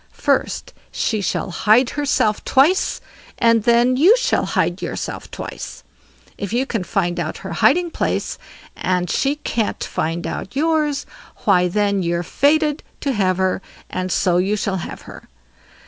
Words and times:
First, 0.17 0.73
she 0.91 1.21
shall 1.21 1.51
hide 1.51 1.91
herself 1.91 2.43
twice, 2.43 3.01
and 3.37 3.65
then 3.65 3.95
you 3.97 4.17
shall 4.17 4.45
hide 4.45 4.81
yourself 4.81 5.29
twice. 5.29 5.83
If 6.39 6.51
you 6.51 6.65
can 6.65 6.83
find 6.83 7.19
out 7.19 7.37
her 7.45 7.53
hiding 7.53 7.91
place, 7.91 8.39
and 8.75 9.11
she 9.11 9.35
can't 9.35 9.83
find 9.83 10.25
out 10.25 10.55
yours, 10.55 11.05
why 11.45 11.67
then 11.67 12.01
you're 12.01 12.23
fated 12.23 12.81
to 13.01 13.11
have 13.11 13.37
her, 13.37 13.61
and 13.91 14.11
so 14.11 14.37
you 14.37 14.55
shall 14.55 14.77
have 14.77 15.01
her." 15.03 15.29